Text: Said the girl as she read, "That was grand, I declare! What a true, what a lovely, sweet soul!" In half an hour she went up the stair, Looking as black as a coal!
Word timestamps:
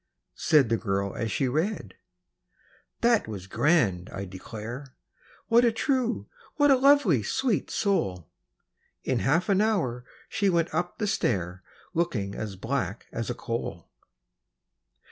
Said 0.39 0.69
the 0.69 0.77
girl 0.77 1.13
as 1.13 1.31
she 1.31 1.47
read, 1.47 1.93
"That 3.01 3.27
was 3.27 3.45
grand, 3.45 4.09
I 4.09 4.25
declare! 4.25 4.95
What 5.47 5.63
a 5.63 5.71
true, 5.71 6.27
what 6.55 6.71
a 6.71 6.75
lovely, 6.75 7.21
sweet 7.21 7.69
soul!" 7.69 8.27
In 9.03 9.19
half 9.19 9.47
an 9.47 9.61
hour 9.61 10.03
she 10.27 10.49
went 10.49 10.73
up 10.73 10.97
the 10.97 11.05
stair, 11.05 11.61
Looking 11.93 12.33
as 12.33 12.55
black 12.55 13.05
as 13.11 13.29
a 13.29 13.35
coal! 13.35 13.89